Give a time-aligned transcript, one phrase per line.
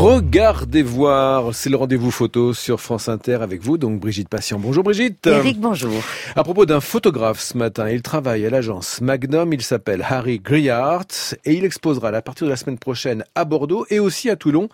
[0.00, 4.60] Regardez voir, c'est le rendez-vous photo sur France Inter avec vous, donc Brigitte Patient.
[4.60, 5.26] Bonjour Brigitte.
[5.26, 6.00] Eric, bonjour.
[6.36, 11.34] À propos d'un photographe ce matin, il travaille à l'agence Magnum, il s'appelle Harry Griart
[11.44, 14.68] et il exposera à partir de la semaine prochaine à Bordeaux et aussi à Toulon,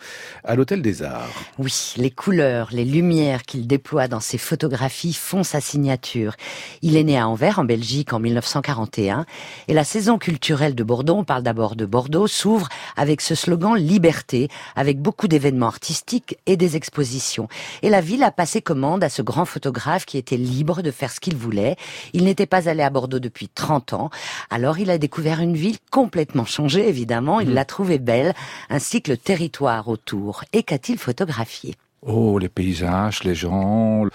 [0.45, 1.33] à l'Hôtel des Arts.
[1.59, 6.35] Oui, les couleurs, les lumières qu'il déploie dans ses photographies font sa signature.
[6.83, 9.25] Il est né à Anvers, en Belgique, en 1941
[9.69, 12.69] et la saison culturelle de Bordeaux, on parle d'abord de Bordeaux, s'ouvre
[12.99, 17.49] avec ce slogan Liberté, avec beaucoup d'événements artistiques et des expositions.
[17.83, 21.11] Et la ville a passé commande à ce grand photographe qui était libre de faire
[21.11, 21.77] ce qu'il voulait.
[22.13, 24.11] Il n'était pas allé à Bordeaux depuis 30 ans.
[24.51, 27.41] Alors il a découvert une ville complètement changée, évidemment.
[27.41, 27.55] Il mmh.
[27.55, 28.35] l'a trouvée belle,
[28.71, 30.45] ainsi que le territoire autour.
[30.53, 31.75] Et qu'a-t-il photographié?
[32.07, 34.07] Oh, les paysages, les gens.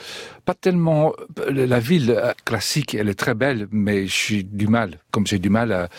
[0.46, 1.14] Pas tellement.
[1.48, 5.72] La ville classique, elle est très belle, mais j'ai du mal, comme j'ai du mal
[5.72, 5.90] à,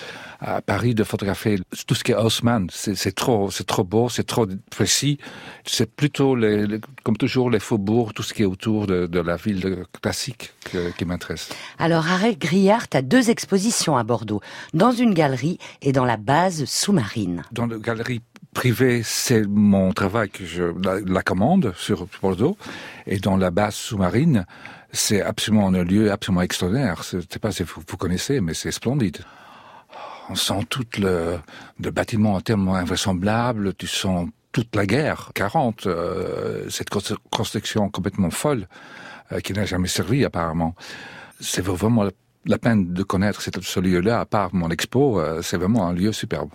[0.41, 1.59] à, Paris de photographier
[1.89, 2.69] tout ce qui est Haussmann.
[2.71, 5.19] C'est trop, c'est trop beau, c'est trop précis.
[5.65, 9.35] C'est plutôt, les, comme toujours, les faubourgs, tout ce qui est autour de, de la
[9.35, 10.53] ville classique
[10.97, 11.49] qui m'intéresse.
[11.79, 14.41] Alors, Arrêt Griard a deux expositions à Bordeaux,
[14.75, 17.43] dans une galerie et dans la base sous-marine.
[17.51, 18.21] Dans la galerie
[18.55, 20.65] privé, c'est mon travail que je
[21.07, 22.57] la, commande sur Bordeaux.
[23.07, 24.47] Et dans la base sous-marine,
[24.93, 27.03] c'est absolument un lieu absolument extraordinaire.
[27.03, 29.19] Je sais pas si vous, connaissez, mais c'est splendide.
[30.29, 31.39] On sent tout le,
[31.83, 36.89] le bâtiment tellement invraisemblable, tu sens toute la guerre, 40, euh, cette
[37.31, 38.67] construction complètement folle,
[39.33, 40.75] euh, qui n'a jamais servi apparemment.
[41.41, 42.09] C'est vraiment
[42.47, 46.13] la peine de connaître ce lieu-là, à part mon expo, euh, c'est vraiment un lieu
[46.13, 46.49] superbe.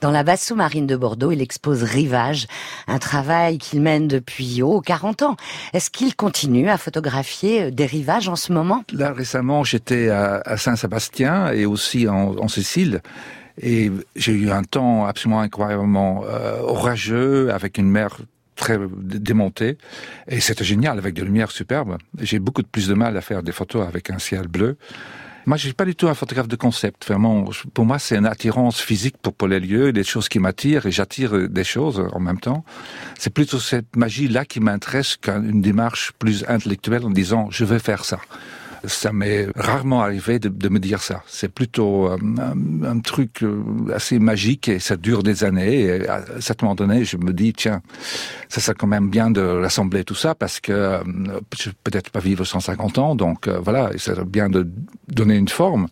[0.00, 2.46] Dans la base sous-marine de Bordeaux, il expose Rivage,
[2.86, 5.36] un travail qu'il mène depuis oh, 40 ans.
[5.72, 8.84] Est-ce qu'il continue à photographier euh, des rivages en ce moment?
[8.92, 13.00] Là, récemment, j'étais à, Saint-Sébastien et aussi en, Sicile.
[13.60, 18.18] Et j'ai eu un temps absolument incroyablement euh, orageux, avec une mer
[18.56, 19.78] très démontée.
[20.28, 21.96] Et c'était génial, avec des lumières superbes.
[22.20, 24.76] J'ai beaucoup de plus de mal à faire des photos avec un ciel bleu.
[25.44, 27.06] Moi, je suis pas du tout un photographe de concept.
[27.08, 27.44] Vraiment,
[27.74, 31.48] pour moi, c'est une attirance physique pour, les lieux, des choses qui m'attirent et j'attire
[31.48, 32.64] des choses en même temps.
[33.18, 38.04] C'est plutôt cette magie-là qui m'intéresse qu'une démarche plus intellectuelle en disant je vais faire
[38.04, 38.20] ça
[38.84, 41.22] ça m'est rarement arrivé de, me dire ça.
[41.26, 42.16] C'est plutôt euh,
[42.84, 43.62] un, truc euh,
[43.94, 45.80] assez magique et ça dure des années.
[45.80, 47.82] Et à un certain moment donné, je me dis, tiens,
[48.48, 51.02] ça serait quand même bien de rassembler tout ça parce que euh,
[51.58, 54.68] je peut-être pas vivre 150 ans, donc voilà, ça serait bien de
[55.08, 55.88] donner une forme.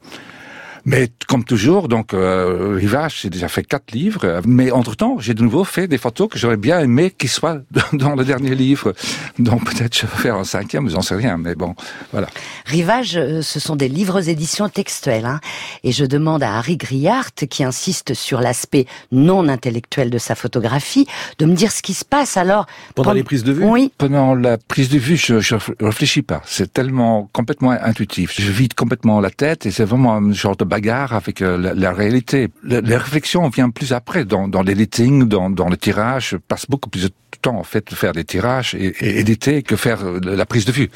[0.85, 4.41] Mais comme toujours, donc euh, Rivage, j'ai déjà fait quatre livres.
[4.47, 7.59] Mais entre-temps, j'ai de nouveau fait des photos que j'aurais bien aimé qu'ils soient
[7.93, 8.95] dans le dernier livre.
[9.39, 11.37] Donc peut-être je vais faire un cinquième, j'en sais rien.
[11.37, 11.75] Mais bon,
[12.13, 12.29] voilà.
[12.67, 15.27] Rivage, euh, ce sont des livres éditions textuelles.
[15.27, 15.41] Hein.
[15.85, 21.07] Et je demande à Harry Griart, qui insiste sur l'aspect non intellectuel de sa photographie,
[21.39, 22.67] de me dire ce qui se passe alors.
[22.95, 23.93] Pendant les prises de vue Oui.
[23.99, 26.43] Pendant la prise de vue, je, je réfléchis pas.
[26.47, 28.35] C'est tellement complètement intuitif.
[28.41, 31.93] Je vide complètement la tête et c'est vraiment un genre de bagarre avec euh, la,
[31.93, 32.49] réalité.
[32.63, 36.31] Les réflexions viennent plus après, dans, dans l'editing, dans, dans le tirage.
[36.31, 37.11] Je passe beaucoup plus de
[37.43, 40.65] temps en fait de faire des tirages et, et éditer que faire euh, la prise
[40.65, 40.91] de vue.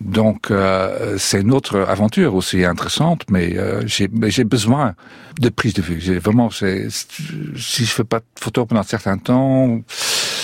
[0.00, 4.08] Donc euh, c'est une autre aventure aussi intéressante, mais euh, j'ai
[4.44, 4.94] besoin
[5.38, 6.18] de prise de vue.
[6.18, 6.88] Vraiment, si
[7.56, 9.80] je fais pas de photo pendant un certain temps,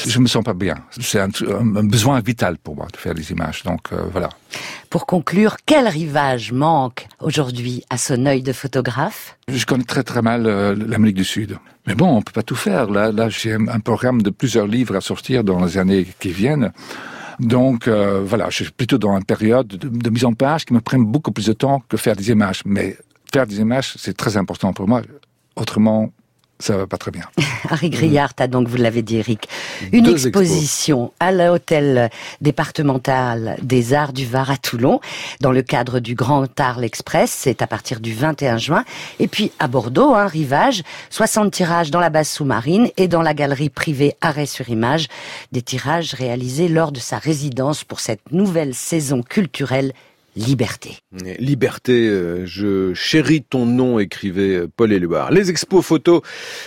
[0.06, 0.76] je me sens pas bien.
[1.00, 3.62] C'est un, un, besoin vital pour moi de faire des images.
[3.64, 4.30] Donc euh, voilà.
[4.90, 9.36] Pour conclure, quel rivage manque aujourd'hui à son œil de photographe?
[9.48, 11.58] Je connais très très mal euh, l'Amérique du Sud.
[11.86, 12.90] Mais bon, on peut pas tout faire.
[12.90, 16.72] Là, là j'ai un programme de plusieurs livres à sortir dans les années qui viennent.
[17.40, 20.72] Donc euh, voilà, je suis plutôt dans une période de, de, mise en page qui
[20.72, 22.62] me prend beaucoup plus de temps que faire des images.
[22.64, 22.96] Mais
[23.32, 25.02] faire des images, c'est très important pour moi.
[25.56, 26.10] Autrement,
[26.58, 27.24] ça va pas très bien.
[27.70, 29.48] Harry Griard a donc, vous l'avez dit Eric,
[29.92, 35.00] une exposition à l'hôtel départemental des Arts du Var à Toulon,
[35.40, 38.84] dans le cadre du Grand Arles Express, c'est à partir du 21 juin.
[39.18, 43.34] Et puis à Bordeaux, un rivage, 60 tirages dans la base sous-marine et dans la
[43.34, 45.08] galerie privée Arrêt sur Image,
[45.52, 49.92] des tirages réalisés lors de sa résidence pour cette nouvelle saison culturelle
[50.36, 50.98] liberté.
[51.38, 55.30] Liberté, euh, je chéris ton nom, écrivait euh, Paul Éluard.
[55.30, 56.20] Les expos photos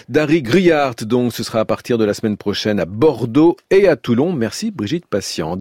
[0.09, 3.95] d'Harry Griart, donc ce sera à partir de la semaine prochaine à Bordeaux et à
[3.95, 4.33] Toulon.
[4.33, 5.55] Merci Brigitte Patient.